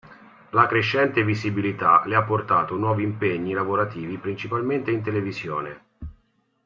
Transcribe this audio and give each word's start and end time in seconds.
La 0.49 0.65
crescente 0.65 1.23
visibilità 1.23 2.01
le 2.07 2.15
ha 2.15 2.23
portato 2.23 2.75
nuovi 2.75 3.03
impegni 3.03 3.53
lavorativi 3.53 4.17
principalmente 4.17 4.89
in 4.89 5.03
televisione. 5.03 5.79